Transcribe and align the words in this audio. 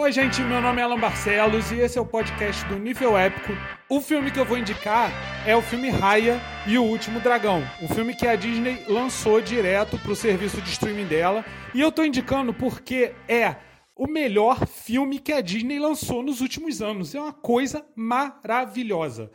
Oi, 0.00 0.12
gente, 0.12 0.40
meu 0.42 0.62
nome 0.62 0.80
é 0.80 0.84
Alan 0.84 1.00
Barcelos 1.00 1.72
e 1.72 1.80
esse 1.80 1.98
é 1.98 2.00
o 2.00 2.06
podcast 2.06 2.64
do 2.66 2.78
Nível 2.78 3.18
Épico. 3.18 3.52
O 3.88 4.00
filme 4.00 4.30
que 4.30 4.38
eu 4.38 4.44
vou 4.44 4.56
indicar 4.56 5.10
é 5.44 5.56
o 5.56 5.60
filme 5.60 5.90
Raya 5.90 6.40
e 6.68 6.78
o 6.78 6.84
Último 6.84 7.18
Dragão, 7.18 7.64
o 7.82 7.92
filme 7.92 8.14
que 8.14 8.24
a 8.24 8.36
Disney 8.36 8.84
lançou 8.86 9.40
direto 9.40 9.98
para 9.98 10.12
o 10.12 10.14
serviço 10.14 10.62
de 10.62 10.70
streaming 10.70 11.06
dela. 11.06 11.44
E 11.74 11.80
eu 11.80 11.90
tô 11.90 12.04
indicando 12.04 12.54
porque 12.54 13.12
é 13.26 13.56
o 13.96 14.06
melhor 14.06 14.68
filme 14.68 15.18
que 15.18 15.32
a 15.32 15.40
Disney 15.40 15.80
lançou 15.80 16.22
nos 16.22 16.40
últimos 16.40 16.80
anos. 16.80 17.12
É 17.12 17.20
uma 17.20 17.32
coisa 17.32 17.84
maravilhosa. 17.96 19.32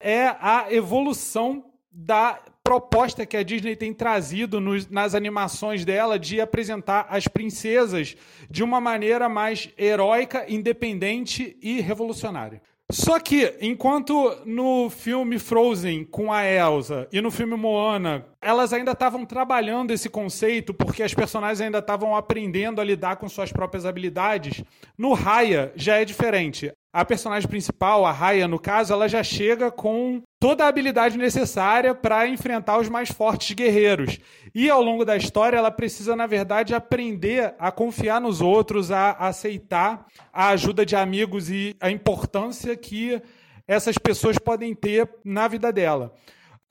É 0.00 0.34
a 0.40 0.66
evolução 0.68 1.64
da 1.92 2.40
proposta 2.64 3.26
que 3.26 3.36
a 3.36 3.42
Disney 3.42 3.76
tem 3.76 3.92
trazido 3.92 4.60
nos, 4.60 4.88
nas 4.88 5.14
animações 5.14 5.84
dela 5.84 6.18
de 6.18 6.40
apresentar 6.40 7.06
as 7.10 7.26
princesas 7.28 8.16
de 8.50 8.62
uma 8.62 8.80
maneira 8.80 9.28
mais 9.28 9.68
heróica, 9.76 10.46
independente 10.48 11.56
e 11.60 11.80
revolucionária. 11.80 12.62
Só 12.90 13.18
que, 13.18 13.56
enquanto 13.60 14.36
no 14.44 14.90
filme 14.90 15.38
Frozen 15.38 16.04
com 16.04 16.32
a 16.32 16.44
Elsa 16.44 17.08
e 17.10 17.20
no 17.20 17.30
filme 17.30 17.56
Moana, 17.56 18.26
elas 18.42 18.72
ainda 18.72 18.90
estavam 18.90 19.24
trabalhando 19.24 19.92
esse 19.92 20.10
conceito 20.10 20.74
porque 20.74 21.02
as 21.02 21.14
personagens 21.14 21.60
ainda 21.60 21.78
estavam 21.78 22.16
aprendendo 22.16 22.80
a 22.80 22.84
lidar 22.84 23.16
com 23.16 23.28
suas 23.28 23.52
próprias 23.52 23.86
habilidades, 23.86 24.64
no 24.98 25.12
Raya 25.12 25.72
já 25.76 25.98
é 25.98 26.04
diferente. 26.04 26.72
A 26.92 27.06
personagem 27.06 27.48
principal, 27.48 28.04
a 28.04 28.12
Raya, 28.12 28.46
no 28.46 28.58
caso, 28.58 28.92
ela 28.92 29.08
já 29.08 29.22
chega 29.22 29.70
com 29.70 30.20
toda 30.38 30.64
a 30.64 30.68
habilidade 30.68 31.16
necessária 31.16 31.94
para 31.94 32.26
enfrentar 32.26 32.78
os 32.78 32.88
mais 32.88 33.10
fortes 33.10 33.54
guerreiros. 33.54 34.18
E 34.54 34.68
ao 34.68 34.82
longo 34.82 35.02
da 35.02 35.16
história, 35.16 35.56
ela 35.56 35.70
precisa, 35.70 36.14
na 36.14 36.26
verdade, 36.26 36.74
aprender 36.74 37.54
a 37.58 37.72
confiar 37.72 38.20
nos 38.20 38.42
outros, 38.42 38.90
a 38.90 39.12
aceitar 39.12 40.04
a 40.30 40.48
ajuda 40.48 40.84
de 40.84 40.94
amigos 40.94 41.48
e 41.48 41.74
a 41.80 41.90
importância 41.90 42.76
que 42.76 43.22
essas 43.66 43.96
pessoas 43.96 44.36
podem 44.36 44.74
ter 44.74 45.08
na 45.24 45.48
vida 45.48 45.72
dela. 45.72 46.12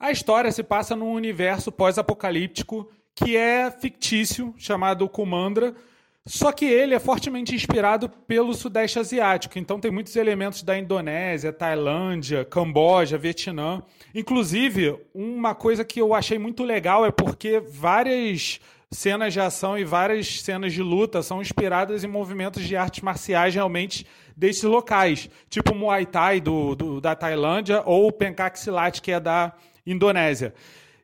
A 0.02 0.10
história 0.10 0.50
se 0.50 0.64
passa 0.64 0.96
num 0.96 1.12
universo 1.12 1.70
pós-apocalíptico 1.70 2.90
que 3.14 3.36
é 3.36 3.70
fictício, 3.70 4.52
chamado 4.58 5.08
Kumandra, 5.08 5.76
só 6.26 6.50
que 6.50 6.64
ele 6.64 6.92
é 6.92 6.98
fortemente 6.98 7.54
inspirado 7.54 8.08
pelo 8.08 8.52
Sudeste 8.52 8.98
Asiático, 8.98 9.60
então 9.60 9.78
tem 9.78 9.92
muitos 9.92 10.16
elementos 10.16 10.64
da 10.64 10.76
Indonésia, 10.76 11.52
Tailândia, 11.52 12.44
Camboja, 12.44 13.16
Vietnã. 13.16 13.80
Inclusive, 14.12 14.98
uma 15.14 15.54
coisa 15.54 15.84
que 15.84 16.00
eu 16.00 16.14
achei 16.14 16.36
muito 16.36 16.64
legal 16.64 17.06
é 17.06 17.12
porque 17.12 17.60
várias 17.60 18.58
cenas 18.90 19.32
de 19.32 19.38
ação 19.38 19.78
e 19.78 19.84
várias 19.84 20.42
cenas 20.42 20.72
de 20.72 20.82
luta 20.82 21.22
são 21.22 21.40
inspiradas 21.40 22.02
em 22.02 22.08
movimentos 22.08 22.64
de 22.64 22.74
artes 22.74 23.02
marciais 23.02 23.54
realmente 23.54 24.04
desses 24.36 24.64
locais, 24.64 25.30
tipo 25.48 25.72
Muay 25.76 26.06
Thai 26.06 26.40
do, 26.40 26.74
do 26.74 27.00
da 27.00 27.14
Tailândia 27.14 27.84
ou 27.86 28.08
o 28.08 28.12
que 29.00 29.12
é 29.12 29.20
da 29.20 29.52
Indonésia. 29.86 30.54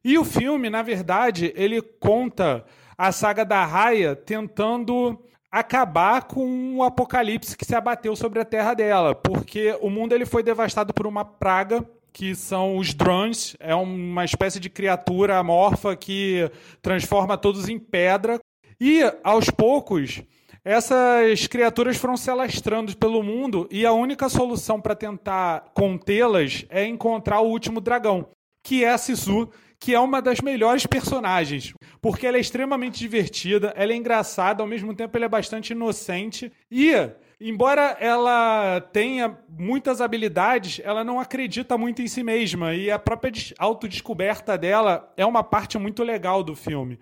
E 0.04 0.16
o 0.16 0.24
filme, 0.24 0.70
na 0.70 0.82
verdade, 0.82 1.52
ele 1.56 1.82
conta 1.82 2.64
a 2.96 3.12
saga 3.12 3.44
da 3.44 3.64
Raya 3.64 4.16
tentando 4.16 5.18
acabar 5.50 6.24
com 6.24 6.76
o 6.76 6.82
apocalipse 6.82 7.56
que 7.56 7.64
se 7.64 7.74
abateu 7.74 8.14
sobre 8.14 8.40
a 8.40 8.44
terra 8.44 8.74
dela, 8.74 9.14
porque 9.14 9.76
o 9.80 9.88
mundo 9.88 10.14
ele 10.14 10.26
foi 10.26 10.42
devastado 10.42 10.92
por 10.92 11.06
uma 11.06 11.24
praga 11.24 11.84
que 12.12 12.34
são 12.34 12.76
os 12.76 12.92
drones, 12.92 13.56
é 13.60 13.74
uma 13.74 14.24
espécie 14.24 14.58
de 14.58 14.68
criatura 14.68 15.38
amorfa 15.38 15.94
que 15.94 16.50
transforma 16.82 17.38
todos 17.38 17.68
em 17.68 17.78
pedra. 17.78 18.40
E 18.80 19.02
aos 19.22 19.50
poucos, 19.50 20.22
essas 20.64 21.46
criaturas 21.46 21.96
foram 21.96 22.16
se 22.16 22.30
alastrando 22.30 22.96
pelo 22.96 23.22
mundo 23.22 23.68
e 23.70 23.86
a 23.86 23.92
única 23.92 24.28
solução 24.28 24.80
para 24.80 24.94
tentar 24.94 25.70
contê-las 25.74 26.64
é 26.68 26.84
encontrar 26.84 27.40
o 27.40 27.48
último 27.48 27.80
dragão, 27.80 28.28
que 28.68 28.84
é 28.84 28.90
a 28.90 28.98
Sisu, 28.98 29.48
que 29.80 29.94
é 29.94 29.98
uma 29.98 30.20
das 30.20 30.42
melhores 30.42 30.84
personagens, 30.84 31.72
porque 32.02 32.26
ela 32.26 32.36
é 32.36 32.40
extremamente 32.40 32.98
divertida, 32.98 33.72
ela 33.74 33.94
é 33.94 33.96
engraçada, 33.96 34.62
ao 34.62 34.68
mesmo 34.68 34.94
tempo 34.94 35.16
ela 35.16 35.24
é 35.24 35.28
bastante 35.28 35.70
inocente 35.70 36.52
e 36.70 36.92
Embora 37.40 37.96
ela 38.00 38.80
tenha 38.92 39.38
muitas 39.48 40.00
habilidades, 40.00 40.80
ela 40.82 41.04
não 41.04 41.20
acredita 41.20 41.78
muito 41.78 42.02
em 42.02 42.08
si 42.08 42.20
mesma 42.24 42.74
e 42.74 42.90
a 42.90 42.98
própria 42.98 43.32
autodescoberta 43.60 44.58
dela 44.58 45.08
é 45.16 45.24
uma 45.24 45.44
parte 45.44 45.78
muito 45.78 46.02
legal 46.02 46.42
do 46.42 46.56
filme. 46.56 46.98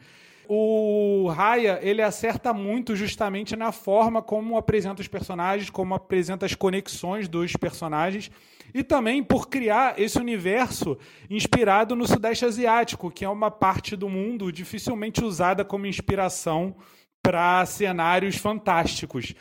O 0.48 1.28
Raya, 1.28 1.78
ele 1.82 2.02
acerta 2.02 2.52
muito 2.52 2.94
justamente 2.94 3.56
na 3.56 3.72
forma 3.72 4.22
como 4.22 4.56
apresenta 4.56 5.02
os 5.02 5.08
personagens, 5.08 5.70
como 5.70 5.94
apresenta 5.94 6.46
as 6.46 6.54
conexões 6.54 7.28
dos 7.28 7.52
personagens 7.56 8.30
e 8.74 8.82
também 8.82 9.22
por 9.22 9.48
criar 9.48 9.98
esse 9.98 10.18
universo 10.18 10.98
inspirado 11.30 11.96
no 11.96 12.06
Sudeste 12.06 12.44
Asiático, 12.44 13.10
que 13.10 13.24
é 13.24 13.28
uma 13.28 13.50
parte 13.50 13.96
do 13.96 14.08
mundo 14.08 14.52
dificilmente 14.52 15.24
usada 15.24 15.64
como 15.64 15.86
inspiração 15.86 16.76
para 17.22 17.64
cenários 17.66 18.36
fantásticos. 18.36 19.34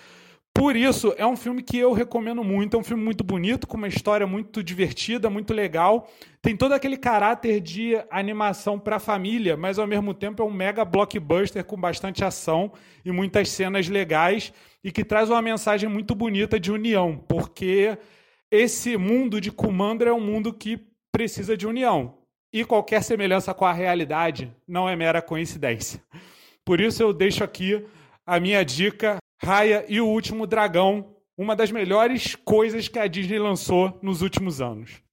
Por 0.57 0.77
isso, 0.77 1.13
é 1.17 1.27
um 1.27 1.35
filme 1.35 1.61
que 1.61 1.77
eu 1.77 1.91
recomendo 1.91 2.41
muito. 2.41 2.77
É 2.77 2.79
um 2.79 2.83
filme 2.83 3.03
muito 3.03 3.25
bonito, 3.25 3.67
com 3.67 3.75
uma 3.75 3.89
história 3.89 4.25
muito 4.25 4.63
divertida, 4.63 5.29
muito 5.29 5.53
legal. 5.53 6.09
Tem 6.41 6.55
todo 6.55 6.71
aquele 6.71 6.95
caráter 6.95 7.59
de 7.59 8.01
animação 8.09 8.79
para 8.79 8.97
família, 8.97 9.57
mas 9.57 9.77
ao 9.77 9.85
mesmo 9.85 10.13
tempo 10.13 10.41
é 10.41 10.45
um 10.45 10.51
mega 10.51 10.85
blockbuster 10.85 11.65
com 11.65 11.75
bastante 11.75 12.23
ação 12.23 12.71
e 13.03 13.11
muitas 13.11 13.49
cenas 13.49 13.89
legais 13.89 14.53
e 14.81 14.93
que 14.93 15.03
traz 15.03 15.29
uma 15.29 15.41
mensagem 15.41 15.89
muito 15.89 16.15
bonita 16.15 16.57
de 16.57 16.71
união, 16.71 17.21
porque 17.27 17.97
esse 18.49 18.95
mundo 18.95 19.41
de 19.41 19.51
Kumandra 19.51 20.11
é 20.11 20.13
um 20.13 20.21
mundo 20.21 20.53
que 20.53 20.79
precisa 21.11 21.57
de 21.57 21.67
união. 21.67 22.17
E 22.53 22.63
qualquer 22.63 23.03
semelhança 23.03 23.53
com 23.53 23.65
a 23.65 23.73
realidade 23.73 24.55
não 24.65 24.87
é 24.87 24.95
mera 24.95 25.21
coincidência. 25.21 26.01
Por 26.63 26.79
isso 26.79 27.03
eu 27.03 27.11
deixo 27.11 27.43
aqui 27.43 27.85
a 28.25 28.39
minha 28.39 28.63
dica 28.63 29.17
Raya 29.45 29.85
e 29.87 30.01
o 30.01 30.07
Último 30.07 30.47
Dragão, 30.47 31.13
uma 31.37 31.55
das 31.55 31.69
melhores 31.69 32.33
coisas 32.33 32.87
que 32.87 32.97
a 32.97 33.05
Disney 33.05 33.37
lançou 33.37 33.99
nos 34.01 34.23
últimos 34.23 34.59
anos. 34.59 35.03